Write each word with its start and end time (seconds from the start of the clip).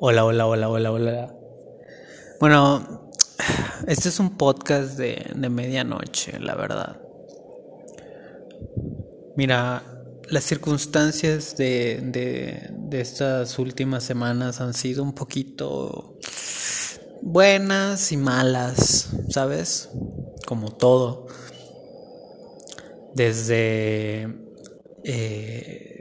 Hola, 0.00 0.24
hola, 0.24 0.46
hola, 0.46 0.68
hola, 0.68 0.92
hola. 0.92 1.34
Bueno, 2.38 3.10
este 3.88 4.10
es 4.10 4.20
un 4.20 4.36
podcast 4.36 4.96
de, 4.96 5.26
de 5.34 5.48
medianoche, 5.50 6.38
la 6.38 6.54
verdad. 6.54 7.00
Mira, 9.34 9.82
las 10.28 10.44
circunstancias 10.44 11.56
de, 11.56 11.98
de, 12.00 12.70
de 12.70 13.00
estas 13.00 13.58
últimas 13.58 14.04
semanas 14.04 14.60
han 14.60 14.72
sido 14.72 15.02
un 15.02 15.14
poquito 15.14 16.16
buenas 17.20 18.12
y 18.12 18.18
malas, 18.18 19.08
¿sabes? 19.30 19.90
Como 20.46 20.76
todo. 20.76 21.26
Desde 23.16 24.32
eh, 25.02 25.97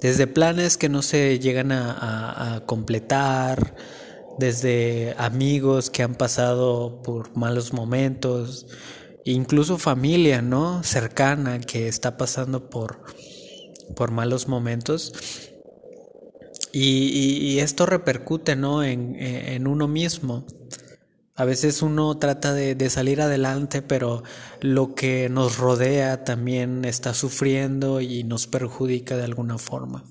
desde 0.00 0.26
planes 0.26 0.76
que 0.76 0.88
no 0.88 1.02
se 1.02 1.38
llegan 1.38 1.72
a, 1.72 2.62
completar, 2.66 3.74
desde 4.38 5.14
amigos 5.18 5.90
que 5.90 6.02
han 6.02 6.14
pasado 6.14 7.02
por 7.02 7.36
malos 7.36 7.72
momentos, 7.72 8.66
incluso 9.24 9.78
familia, 9.78 10.42
¿no? 10.42 10.82
Cercana 10.82 11.60
que 11.60 11.88
está 11.88 12.16
pasando 12.16 12.68
por, 12.68 13.02
por 13.94 14.10
malos 14.10 14.48
momentos. 14.48 15.14
Y, 16.72 17.58
esto 17.60 17.86
repercute, 17.86 18.54
¿no? 18.54 18.84
En, 18.84 19.16
en 19.18 19.66
uno 19.66 19.88
mismo. 19.88 20.46
A 21.38 21.44
veces 21.44 21.82
uno 21.82 22.16
trata 22.16 22.54
de, 22.54 22.88
salir 22.88 23.20
adelante, 23.20 23.82
pero 23.82 24.22
lo 24.62 24.94
que 24.94 25.28
nos 25.28 25.58
rodea 25.58 26.24
también 26.24 26.86
está 26.86 27.12
sufriendo 27.12 28.00
y 28.00 28.24
nos 28.24 28.46
perjudica 28.46 29.18
de 29.18 29.24
alguna 29.24 29.58
forma. 29.58 30.02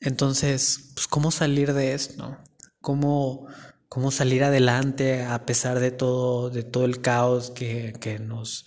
Entonces, 0.00 0.90
pues, 0.94 1.06
¿cómo 1.06 1.30
salir 1.30 1.74
de 1.74 1.94
esto? 1.94 2.36
¿Cómo, 2.80 3.46
cómo 3.88 4.10
salir 4.10 4.42
adelante 4.42 5.22
a 5.22 5.46
pesar 5.46 5.78
de 5.78 5.92
todo, 5.92 6.50
de 6.50 6.64
todo 6.64 6.84
el 6.86 7.00
caos 7.00 7.52
que, 7.52 7.92
que 8.00 8.18
nos, 8.18 8.66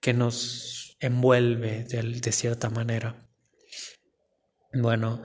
que 0.00 0.14
nos 0.14 0.96
envuelve 1.00 1.84
de, 1.84 2.02
de 2.02 2.32
cierta 2.32 2.70
manera? 2.70 3.28
Bueno, 4.72 5.20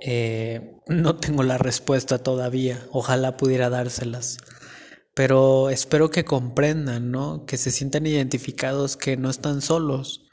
eh, 0.00 0.74
no 0.88 1.14
tengo 1.14 1.44
la 1.44 1.56
respuesta 1.56 2.18
todavía. 2.18 2.84
Ojalá 2.90 3.36
pudiera 3.36 3.70
dárselas 3.70 4.38
pero 5.14 5.70
espero 5.70 6.10
que 6.10 6.24
comprendan, 6.24 7.10
¿no? 7.10 7.44
Que 7.46 7.56
se 7.56 7.70
sientan 7.70 8.06
identificados, 8.06 8.96
que 8.96 9.16
no 9.16 9.30
están 9.30 9.60
solos, 9.60 10.28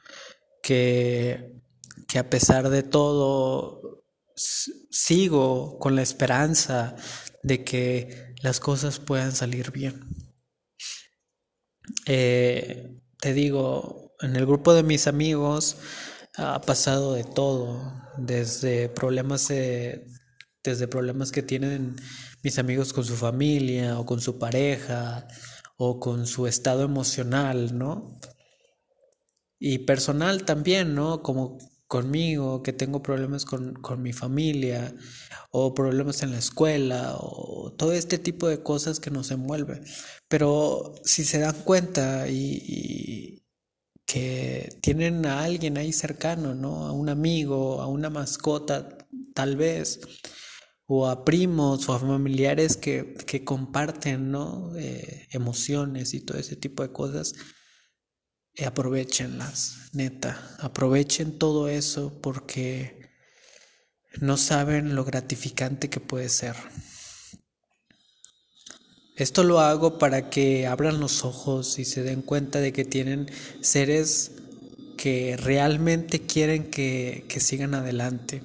que, 0.62 1.62
que 2.08 2.20
a 2.20 2.30
pesar 2.30 2.70
de 2.70 2.84
todo 2.84 4.04
sigo 4.36 5.78
con 5.80 5.96
la 5.96 6.02
esperanza 6.02 6.96
de 7.44 7.64
que 7.64 8.34
las 8.42 8.60
cosas 8.60 9.00
puedan 9.00 9.34
salir 9.34 9.72
bien. 9.72 10.08
Eh, 12.06 13.02
te 13.20 13.34
digo, 13.34 14.14
en 14.22 14.36
el 14.36 14.46
grupo 14.46 14.74
de 14.74 14.84
mis 14.84 15.08
amigos 15.08 15.78
ha 16.38 16.62
pasado 16.62 17.14
de 17.14 17.24
todo, 17.24 17.94
desde 18.18 18.88
problemas, 18.90 19.48
desde 19.50 20.88
problemas 20.88 21.32
que 21.32 21.44
tienen 21.44 21.98
mis 22.44 22.60
amigos 22.60 22.94
con 22.94 23.06
su 23.06 23.16
familia 23.16 24.00
o 24.00 24.06
con 24.06 24.22
su 24.22 24.38
pareja 24.40 25.28
o 25.78 26.00
con 26.00 26.28
su 26.28 26.48
estado 26.48 26.84
emocional, 26.84 27.78
¿no? 27.78 28.20
Y 29.60 29.80
personal 29.80 30.46
también, 30.46 30.96
¿no? 30.96 31.22
Como 31.22 31.58
conmigo, 31.88 32.62
que 32.62 32.72
tengo 32.72 33.02
problemas 33.02 33.46
con, 33.46 33.74
con, 33.74 34.02
mi 34.04 34.14
familia 34.14 34.94
o 35.52 35.74
problemas 35.74 36.22
en 36.22 36.32
la 36.32 36.38
escuela 36.38 37.16
o 37.18 37.74
todo 37.78 37.94
este 37.94 38.20
tipo 38.20 38.48
de 38.48 38.62
cosas 38.62 39.00
que 39.00 39.10
nos 39.10 39.32
envuelven. 39.32 39.84
Pero 40.28 40.94
si 41.04 41.26
se 41.26 41.40
dan 41.40 41.56
cuenta 41.64 42.30
y, 42.30 42.62
y 42.64 43.44
que 44.06 44.70
tienen 44.82 45.26
a 45.26 45.44
alguien 45.44 45.78
ahí 45.78 45.94
cercano, 45.94 46.56
¿no? 46.56 46.88
A 46.88 46.92
un 46.92 47.10
amigo, 47.10 47.82
a 47.82 47.88
una 47.88 48.10
mascota, 48.10 48.98
tal 49.34 49.56
vez, 49.56 50.00
o 50.92 51.08
a 51.08 51.24
primos 51.24 51.88
o 51.88 51.94
a 51.94 52.00
familiares 52.00 52.76
que, 52.76 53.14
que 53.28 53.44
comparten 53.44 54.32
¿no? 54.32 54.76
Eh, 54.76 55.28
emociones 55.30 56.16
y 56.16 56.22
todo 56.22 56.40
ese 56.40 56.56
tipo 56.56 56.82
de 56.82 56.92
cosas, 56.92 57.36
eh, 58.56 58.66
aprovechenlas, 58.66 59.92
neta, 59.94 60.58
aprovechen 60.60 61.38
todo 61.38 61.70
eso 61.70 62.20
porque 62.24 63.12
no 64.20 64.36
saben 64.36 64.96
lo 64.96 65.06
gratificante 65.06 65.92
que 65.92 66.00
puede 66.00 66.28
ser. 66.28 66.56
Esto 69.16 69.44
lo 69.44 69.60
hago 69.60 70.00
para 70.00 70.32
que 70.32 70.66
abran 70.66 71.00
los 71.00 71.24
ojos 71.24 71.78
y 71.78 71.86
se 71.86 72.02
den 72.02 72.24
cuenta 72.24 72.62
de 72.62 72.74
que 72.74 72.84
tienen 72.84 73.30
seres 73.62 74.32
que 74.98 75.38
realmente 75.38 76.22
quieren 76.26 76.72
que, 76.72 77.26
que 77.30 77.40
sigan 77.40 77.76
adelante 77.76 78.42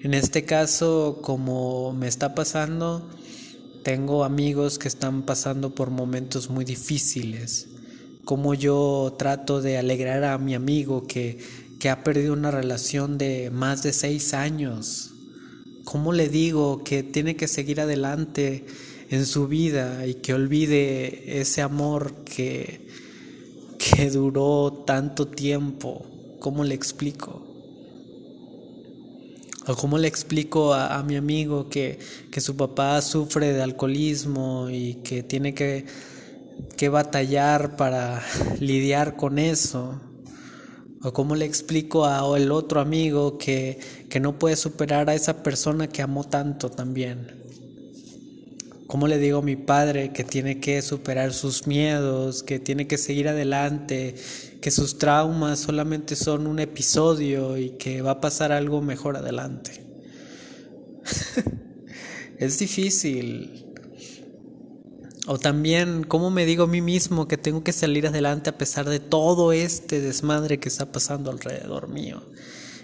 en 0.00 0.14
este 0.14 0.44
caso, 0.44 1.18
como 1.22 1.92
me 1.92 2.06
está 2.06 2.34
pasando, 2.34 3.08
tengo 3.82 4.22
amigos 4.22 4.78
que 4.78 4.86
están 4.86 5.22
pasando 5.22 5.74
por 5.74 5.90
momentos 5.90 6.50
muy 6.50 6.64
difíciles. 6.64 7.68
Como 8.24 8.54
yo 8.54 9.16
trato 9.18 9.60
de 9.60 9.76
alegrar 9.76 10.22
a 10.22 10.38
mi 10.38 10.54
amigo 10.54 11.06
que, 11.06 11.38
que 11.80 11.88
ha 11.88 12.04
perdido 12.04 12.32
una 12.32 12.52
relación 12.52 13.18
de 13.18 13.50
más 13.50 13.82
de 13.82 13.92
seis 13.92 14.34
años. 14.34 15.10
¿Cómo 15.84 16.12
le 16.12 16.28
digo 16.28 16.84
que 16.84 17.02
tiene 17.02 17.34
que 17.34 17.48
seguir 17.48 17.80
adelante 17.80 18.66
en 19.10 19.26
su 19.26 19.48
vida 19.48 20.06
y 20.06 20.14
que 20.14 20.34
olvide 20.34 21.40
ese 21.40 21.62
amor 21.62 22.24
que, 22.24 22.86
que 23.78 24.10
duró 24.10 24.84
tanto 24.86 25.26
tiempo? 25.26 26.06
¿Cómo 26.38 26.62
le 26.62 26.74
explico? 26.74 27.47
¿O 29.68 29.76
cómo 29.76 29.98
le 29.98 30.08
explico 30.08 30.72
a, 30.72 31.02
mi 31.02 31.16
amigo 31.16 31.68
que, 31.68 31.98
que, 32.30 32.40
su 32.40 32.56
papá 32.56 33.02
sufre 33.02 33.52
de 33.52 33.62
alcoholismo 33.62 34.70
y 34.70 34.94
que 35.04 35.22
tiene 35.22 35.52
que, 35.52 35.84
que 36.78 36.88
batallar 36.88 37.76
para 37.76 38.22
lidiar 38.60 39.16
con 39.16 39.38
eso? 39.38 40.00
¿O 41.02 41.12
cómo 41.12 41.36
le 41.36 41.44
explico 41.44 42.06
a 42.06 42.24
el 42.38 42.50
otro 42.50 42.80
amigo 42.80 43.36
que, 43.36 43.78
que 44.08 44.20
no 44.20 44.38
puede 44.38 44.56
superar 44.56 45.10
a 45.10 45.14
esa 45.14 45.42
persona 45.42 45.86
que 45.86 46.00
amó 46.00 46.24
tanto 46.24 46.70
también? 46.70 47.47
¿Cómo 48.88 49.06
le 49.06 49.18
digo 49.18 49.40
a 49.40 49.42
mi 49.42 49.54
padre 49.54 50.14
que 50.14 50.24
tiene 50.24 50.60
que 50.60 50.80
superar 50.80 51.34
sus 51.34 51.66
miedos, 51.66 52.42
que 52.42 52.58
tiene 52.58 52.86
que 52.86 52.96
seguir 52.96 53.28
adelante, 53.28 54.14
que 54.62 54.70
sus 54.70 54.96
traumas 54.96 55.58
solamente 55.58 56.16
son 56.16 56.46
un 56.46 56.58
episodio 56.58 57.58
y 57.58 57.72
que 57.72 58.00
va 58.00 58.12
a 58.12 58.20
pasar 58.22 58.50
algo 58.50 58.80
mejor 58.80 59.18
adelante? 59.18 59.84
es 62.38 62.58
difícil. 62.58 63.66
O 65.26 65.38
también, 65.38 66.04
¿cómo 66.04 66.30
me 66.30 66.46
digo 66.46 66.64
a 66.64 66.66
mí 66.66 66.80
mismo 66.80 67.28
que 67.28 67.36
tengo 67.36 67.62
que 67.62 67.72
salir 67.74 68.06
adelante 68.06 68.48
a 68.48 68.56
pesar 68.56 68.88
de 68.88 69.00
todo 69.00 69.52
este 69.52 70.00
desmadre 70.00 70.60
que 70.60 70.70
está 70.70 70.90
pasando 70.90 71.30
alrededor 71.30 71.88
mío? 71.88 72.22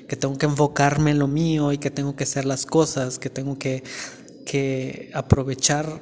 Que 0.07 0.17
tengo 0.17 0.37
que 0.37 0.45
enfocarme 0.45 1.13
en 1.13 1.19
lo 1.19 1.29
mío 1.29 1.73
y 1.73 1.79
que 1.79 1.91
tengo 1.91 2.15
que 2.15 2.25
hacer 2.25 2.45
las 2.45 2.67
cosas, 2.67 3.19
que 3.19 3.31
tengo 3.31 3.59
que 3.59 3.83
que 4.45 5.11
aprovechar 5.15 6.01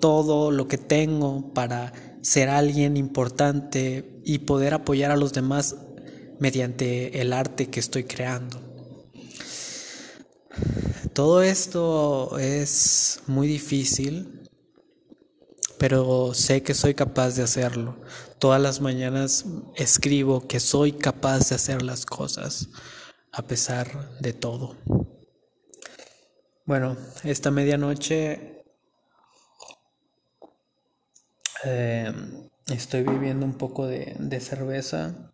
todo 0.00 0.50
lo 0.50 0.68
que 0.68 0.78
tengo 0.78 1.52
para 1.54 1.92
ser 2.22 2.48
alguien 2.48 2.96
importante 2.96 4.20
y 4.24 4.38
poder 4.38 4.74
apoyar 4.74 5.10
a 5.10 5.16
los 5.16 5.32
demás 5.32 5.76
mediante 6.38 7.20
el 7.20 7.32
arte 7.32 7.70
que 7.70 7.80
estoy 7.80 8.04
creando. 8.04 8.60
Todo 11.12 11.42
esto 11.42 12.38
es 12.38 13.20
muy 13.26 13.46
difícil, 13.46 14.48
pero 15.78 16.34
sé 16.34 16.62
que 16.62 16.74
soy 16.74 16.94
capaz 16.94 17.36
de 17.36 17.42
hacerlo. 17.42 17.96
Todas 18.38 18.60
las 18.60 18.80
mañanas 18.80 19.44
escribo 19.76 20.46
que 20.46 20.60
soy 20.60 20.92
capaz 20.92 21.48
de 21.48 21.54
hacer 21.54 21.82
las 21.82 22.04
cosas 22.04 22.68
a 23.32 23.42
pesar 23.42 24.18
de 24.20 24.32
todo. 24.32 24.76
Bueno, 26.66 26.96
esta 27.24 27.50
medianoche 27.50 28.64
eh, 31.62 32.12
estoy 32.68 33.02
viviendo 33.02 33.44
un 33.44 33.58
poco 33.58 33.86
de, 33.86 34.16
de 34.18 34.40
cerveza. 34.40 35.30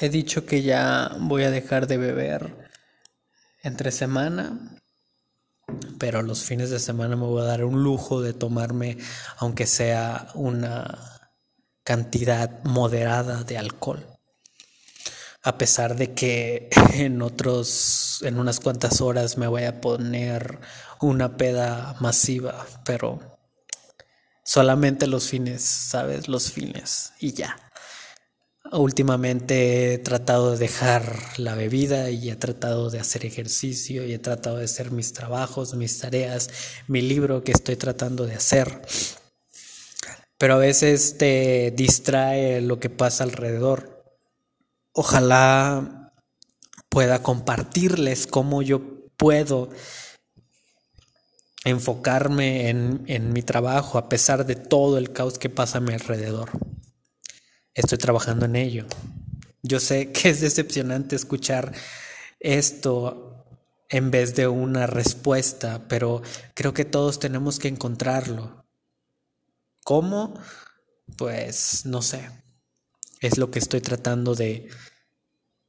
He 0.00 0.08
dicho 0.08 0.46
que 0.46 0.62
ya 0.62 1.16
voy 1.18 1.42
a 1.42 1.50
dejar 1.50 1.88
de 1.88 1.96
beber 1.96 2.70
entre 3.64 3.90
semana, 3.90 4.80
pero 5.98 6.22
los 6.22 6.44
fines 6.44 6.70
de 6.70 6.78
semana 6.78 7.16
me 7.16 7.26
voy 7.26 7.42
a 7.42 7.46
dar 7.46 7.64
un 7.64 7.82
lujo 7.82 8.20
de 8.20 8.34
tomarme, 8.34 8.98
aunque 9.38 9.66
sea 9.66 10.28
una 10.34 10.96
cantidad 11.82 12.62
moderada 12.62 13.42
de 13.42 13.58
alcohol. 13.58 14.13
A 15.44 15.58
pesar 15.58 15.94
de 15.96 16.14
que 16.14 16.70
en 16.94 17.22
otros, 17.22 18.20
en 18.22 18.38
unas 18.38 18.58
cuantas 18.58 19.00
horas 19.00 19.38
me 19.38 19.46
voy 19.46 19.64
a 19.64 19.80
poner 19.80 20.58
una 21.00 21.36
peda 21.36 21.96
masiva, 22.00 22.66
pero 22.84 23.20
solamente 24.42 25.06
los 25.06 25.28
fines, 25.28 25.62
¿sabes? 25.62 26.28
Los 26.28 26.50
fines 26.50 27.12
y 27.20 27.34
ya. 27.34 27.56
Últimamente 28.72 29.92
he 29.92 29.98
tratado 29.98 30.52
de 30.52 30.58
dejar 30.58 31.18
la 31.36 31.54
bebida 31.54 32.10
y 32.10 32.30
he 32.30 32.36
tratado 32.36 32.88
de 32.88 32.98
hacer 32.98 33.26
ejercicio 33.26 34.06
y 34.06 34.14
he 34.14 34.18
tratado 34.18 34.56
de 34.56 34.64
hacer 34.64 34.90
mis 34.90 35.12
trabajos, 35.12 35.74
mis 35.74 35.98
tareas, 35.98 36.48
mi 36.88 37.02
libro 37.02 37.44
que 37.44 37.52
estoy 37.52 37.76
tratando 37.76 38.26
de 38.26 38.34
hacer. 38.34 38.80
Pero 40.38 40.54
a 40.54 40.58
veces 40.58 41.18
te 41.18 41.72
distrae 41.76 42.62
lo 42.62 42.80
que 42.80 42.88
pasa 42.88 43.24
alrededor 43.24 43.93
ojalá 44.94 46.12
pueda 46.88 47.22
compartirles 47.22 48.26
cómo 48.26 48.62
yo 48.62 48.80
puedo 49.16 49.68
enfocarme 51.64 52.68
en, 52.68 53.32
mi 53.32 53.42
trabajo 53.42 53.98
a 53.98 54.08
pesar 54.08 54.46
de 54.46 54.54
todo 54.54 54.96
el 54.96 55.12
caos 55.12 55.38
que 55.38 55.50
pasa 55.50 55.78
a 55.78 55.80
mi 55.80 55.92
alrededor. 55.92 56.50
Estoy 57.74 57.98
trabajando 57.98 58.46
en 58.46 58.56
ello. 58.56 58.86
Yo 59.62 59.80
sé 59.80 60.12
que 60.12 60.30
es 60.30 60.40
decepcionante 60.40 61.16
escuchar 61.16 61.72
esto 62.38 63.46
en 63.88 64.10
vez 64.10 64.34
de 64.34 64.46
una 64.46 64.86
respuesta, 64.86 65.86
pero 65.88 66.22
creo 66.54 66.72
que 66.72 66.84
todos 66.84 67.18
tenemos 67.18 67.58
que 67.58 67.68
encontrarlo. 67.68 68.64
¿Cómo? 69.84 70.34
Pues 71.16 71.84
no 71.86 72.02
sé. 72.02 72.43
Es 73.20 73.38
lo 73.38 73.50
que 73.50 73.58
estoy 73.58 73.80
tratando 73.80 74.34
de, 74.34 74.68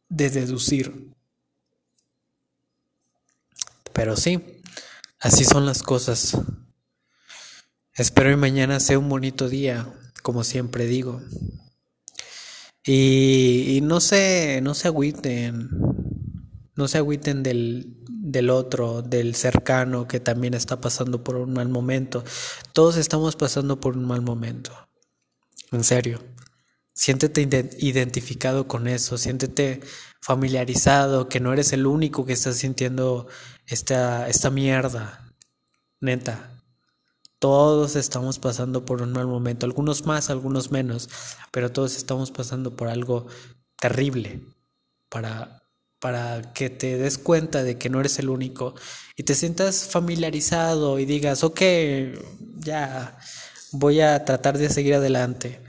de 0.10 0.30
deducir. 0.30 1.14
Pero 3.94 4.18
sí, 4.18 4.42
así 5.20 5.46
son 5.46 5.66
las 5.66 5.82
cosas. 5.82 6.38
Espero 7.94 8.30
que 8.30 8.36
mañana 8.36 8.82
sea 8.82 9.00
un 9.00 9.08
bonito 9.08 9.48
día, 9.48 9.88
como 10.22 10.44
siempre 10.44 10.86
digo. 10.86 11.22
Y, 12.84 13.80
no 13.84 14.00
se, 14.00 14.60
no 14.62 14.76
se 14.76 14.90
agüiten, 14.90 15.70
no 16.76 16.88
se 16.88 16.98
agüiten 17.00 17.42
del, 17.42 17.96
del 18.10 18.50
otro, 18.50 19.02
del 19.02 19.34
cercano 19.34 20.08
que 20.08 20.20
también 20.20 20.54
está 20.54 20.82
pasando 20.82 21.24
por 21.24 21.38
un 21.38 21.54
mal 21.54 21.70
momento. 21.70 22.24
Todos 22.74 22.98
estamos 22.98 23.36
pasando 23.36 23.80
por 23.80 23.98
un 23.98 24.06
mal 24.06 24.22
momento. 24.22 24.72
En 25.72 25.84
serio. 25.84 26.20
Siéntete 26.96 27.42
identificado 27.80 28.68
con 28.68 28.88
eso, 28.88 29.18
siéntete 29.18 29.82
familiarizado, 30.22 31.28
que 31.28 31.42
no 31.42 31.52
eres 31.52 31.74
el 31.74 31.86
único 31.86 32.26
que 32.26 32.34
está 32.34 32.54
sintiendo 32.54 33.28
esta, 33.68 34.30
esta 34.30 34.50
mierda. 34.50 35.34
Neta. 36.00 36.52
Todos 37.40 37.96
estamos 37.98 38.40
pasando 38.40 38.86
por 38.86 39.02
un 39.02 39.12
mal 39.12 39.28
momento, 39.28 39.66
algunos 39.66 40.06
más, 40.06 40.30
algunos 40.30 40.72
menos, 40.72 41.10
pero 41.52 41.72
todos 41.72 41.98
estamos 41.98 42.32
pasando 42.32 42.76
por 42.76 42.88
algo 42.88 43.28
terrible 43.78 44.42
para, 45.10 45.64
para 46.00 46.54
que 46.54 46.70
te 46.70 46.98
des 46.98 47.18
cuenta 47.18 47.64
de 47.64 47.78
que 47.78 47.90
no 47.90 48.00
eres 48.00 48.20
el 48.20 48.30
único 48.30 48.74
y 49.18 49.24
te 49.24 49.36
sientas 49.36 49.86
familiarizado 49.86 50.98
y 50.98 51.06
digas, 51.06 51.44
ok, 51.44 51.62
ya 52.60 53.18
voy 53.74 54.00
a 54.00 54.24
tratar 54.24 54.58
de 54.58 54.70
seguir 54.70 54.96
adelante. 54.96 55.62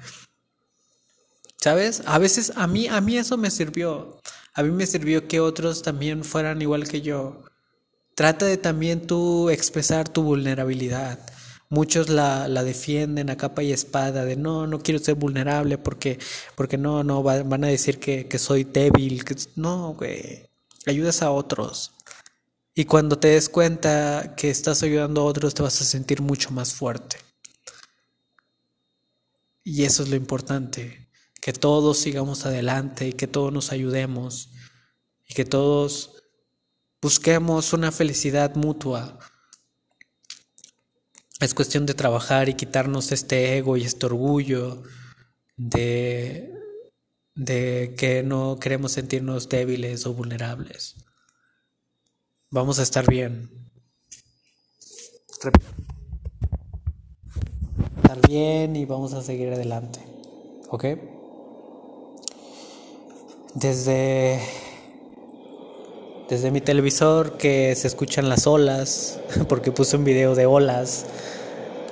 ¿Sabes? 1.66 2.04
A 2.06 2.18
veces 2.18 2.52
a 2.54 2.68
mí, 2.68 2.86
a 2.86 3.00
mí 3.00 3.18
eso 3.18 3.36
me 3.36 3.50
sirvió. 3.50 4.20
A 4.54 4.62
mí 4.62 4.70
me 4.70 4.86
sirvió 4.86 5.26
que 5.26 5.40
otros 5.40 5.82
también 5.82 6.22
fueran 6.22 6.62
igual 6.62 6.86
que 6.86 7.02
yo. 7.02 7.42
Trata 8.14 8.46
de 8.46 8.56
también 8.56 9.04
tú 9.08 9.50
expresar 9.50 10.08
tu 10.08 10.22
vulnerabilidad. 10.22 11.18
Muchos 11.68 12.08
la, 12.08 12.46
la, 12.46 12.62
defienden 12.62 13.30
a 13.30 13.36
capa 13.36 13.64
y 13.64 13.72
espada 13.72 14.24
de 14.24 14.36
no, 14.36 14.68
no 14.68 14.78
quiero 14.78 15.00
ser 15.00 15.16
vulnerable 15.16 15.76
porque, 15.76 16.20
porque 16.54 16.78
no, 16.78 17.02
no, 17.02 17.24
van 17.24 17.64
a 17.64 17.66
decir 17.66 17.98
que, 17.98 18.28
que 18.28 18.38
soy 18.38 18.62
débil. 18.62 19.24
Que, 19.24 19.34
no, 19.56 19.94
güey. 19.94 20.48
Ayudas 20.86 21.20
a 21.22 21.32
otros. 21.32 21.94
Y 22.76 22.84
cuando 22.84 23.18
te 23.18 23.26
des 23.26 23.48
cuenta 23.48 24.36
que 24.36 24.50
estás 24.50 24.84
ayudando 24.84 25.22
a 25.22 25.24
otros, 25.24 25.52
te 25.52 25.64
vas 25.64 25.80
a 25.80 25.84
sentir 25.84 26.22
mucho 26.22 26.52
más 26.52 26.72
fuerte. 26.74 27.16
Y 29.64 29.82
eso 29.82 30.04
es 30.04 30.10
lo 30.10 30.14
importante 30.14 31.05
que 31.46 31.52
todos 31.52 31.98
sigamos 31.98 32.44
adelante 32.44 33.06
y 33.06 33.12
que 33.12 33.28
todos 33.28 33.52
nos 33.52 33.70
ayudemos 33.70 34.50
y 35.28 35.34
que 35.34 35.44
todos 35.44 36.24
busquemos 37.00 37.72
una 37.72 37.92
felicidad 37.92 38.56
mutua. 38.56 39.16
Es 41.38 41.54
cuestión 41.54 41.86
de 41.86 41.94
trabajar 41.94 42.48
y 42.48 42.54
quitarnos 42.54 43.12
este 43.12 43.56
ego 43.56 43.76
y 43.76 43.84
este 43.84 44.06
orgullo 44.06 44.82
de, 45.56 46.52
de 47.36 47.94
que 47.96 48.24
no 48.24 48.58
queremos 48.58 48.90
sentirnos 48.90 49.48
débiles 49.48 50.04
o 50.04 50.14
vulnerables. 50.14 50.96
Vamos 52.50 52.80
a 52.80 52.82
estar 52.82 53.08
bien. 53.08 53.70
Estar 55.30 55.52
bien 58.26 58.74
y 58.74 58.84
vamos 58.84 59.12
a 59.12 59.22
seguir 59.22 59.52
adelante. 59.52 60.00
¿Ok? 60.70 60.86
Desde, 63.56 64.38
desde 66.28 66.50
mi 66.50 66.60
televisor 66.60 67.38
que 67.38 67.74
se 67.74 67.88
escuchan 67.88 68.28
las 68.28 68.46
olas, 68.46 69.18
porque 69.48 69.72
puse 69.72 69.96
un 69.96 70.04
video 70.04 70.34
de 70.34 70.46
olas. 70.46 71.06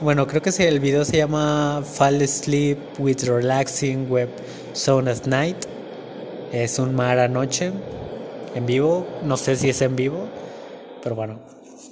Bueno, 0.00 0.26
creo 0.26 0.42
que 0.42 0.50
el 0.68 0.80
video 0.80 1.04
se 1.04 1.16
llama 1.16 1.82
Fall 1.84 2.20
Asleep 2.20 2.78
with 2.98 3.22
Relaxing 3.22 4.10
Web 4.10 4.28
Zone 4.74 5.10
at 5.10 5.24
Night. 5.26 5.56
Es 6.52 6.78
un 6.78 6.94
mar 6.94 7.18
anoche 7.18 7.72
en 8.54 8.66
vivo. 8.66 9.06
No 9.22 9.36
sé 9.36 9.56
si 9.56 9.70
es 9.70 9.80
en 9.80 9.96
vivo, 9.96 10.28
pero 11.02 11.14
bueno, 11.14 11.38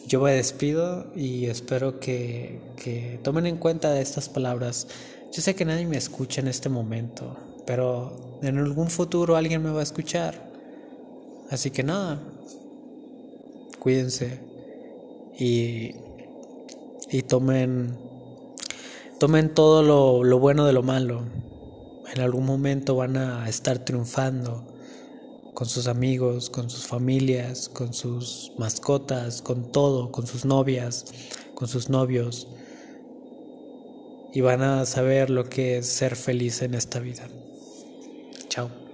yo 0.07 0.21
me 0.21 0.33
despido 0.33 1.07
y 1.17 1.47
espero 1.47 1.99
que, 1.99 2.61
que 2.77 3.19
tomen 3.23 3.47
en 3.47 3.57
cuenta 3.57 3.99
estas 3.99 4.29
palabras. 4.29 4.89
Yo 5.33 5.41
sé 5.41 5.55
que 5.55 5.65
nadie 5.65 5.87
me 5.87 5.97
escucha 5.97 6.43
en 6.43 6.49
este 6.49 6.69
momento, 6.69 7.37
pero 7.67 8.39
en 8.43 8.59
algún 8.59 8.89
futuro 8.89 9.37
alguien 9.37 9.63
me 9.63 9.71
va 9.71 9.81
a 9.81 9.83
escuchar. 9.83 10.51
Así 11.51 11.71
que 11.71 11.83
nada, 11.83 12.21
cuídense 13.79 14.41
y, 15.39 15.95
y 17.11 17.23
tomen, 17.23 17.97
tomen 19.19 19.53
todo 19.55 19.83
lo, 19.83 20.25
lo 20.25 20.39
bueno 20.39 20.65
de 20.67 20.73
lo 20.73 20.83
malo. 20.83 21.23
En 22.15 22.21
algún 22.21 22.47
momento 22.47 22.97
van 22.97 23.17
a 23.17 23.49
estar 23.49 23.79
triunfando 23.79 24.67
con 25.55 25.69
sus 25.69 25.87
amigos, 25.87 26.51
con 26.51 26.71
sus 26.71 26.87
familias, 26.87 27.69
con 27.69 27.93
sus 27.93 28.53
mascotas, 28.59 29.43
con 29.43 29.71
todo, 29.71 30.11
con 30.11 30.27
sus 30.27 30.45
novias, 30.45 31.07
con 31.55 31.69
sus 31.69 31.91
novios. 31.91 32.49
Y 34.33 34.41
van 34.41 34.63
a 34.63 34.87
saber 34.87 35.29
lo 35.29 35.45
que 35.45 35.79
es 35.79 35.87
ser 35.87 36.17
feliz 36.17 36.63
en 36.63 36.75
esta 36.75 37.01
vida. 37.01 37.29